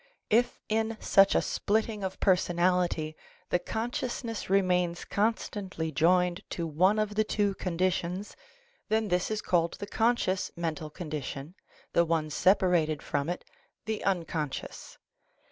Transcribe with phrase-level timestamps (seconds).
[0.31, 3.15] If in such a splitting of personality
[3.51, 8.35] the consciousness remains constantly joined to one of the two conditions,
[8.89, 11.53] then this is called the conscious mental condi tion,
[11.93, 13.45] the one separated from it,
[13.85, 14.97] the unconscious.